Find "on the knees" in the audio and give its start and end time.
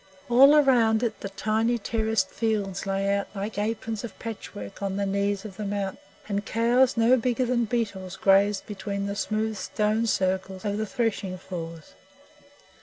4.81-5.45